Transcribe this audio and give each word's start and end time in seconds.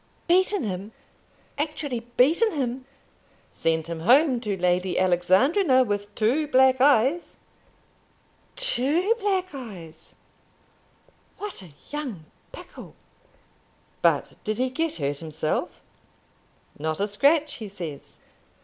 "Beaten 0.27 0.63
him! 0.63 0.93
Actually 1.59 1.99
beaten 1.99 2.53
him!" 2.53 2.85
"Sent 3.51 3.85
him 3.85 3.99
home 3.99 4.39
to 4.41 4.57
Lady 4.57 4.97
Alexandrina 4.97 5.83
with 5.83 6.15
two 6.15 6.47
black 6.47 6.81
eyes." 6.81 7.37
"Two 8.55 9.13
black 9.19 9.53
eyes! 9.53 10.15
What 11.37 11.61
a 11.61 11.73
young 11.91 12.25
pickle! 12.51 12.95
But 14.01 14.43
did 14.43 14.57
he 14.57 14.71
get 14.71 14.95
hurt 14.95 15.17
himself?" 15.17 15.83
"Not 16.79 16.99
a 16.99 17.05
scratch, 17.05 17.57
he 17.57 17.67
says." 17.67 18.19